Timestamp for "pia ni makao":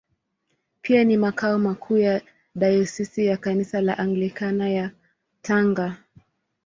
0.81-1.57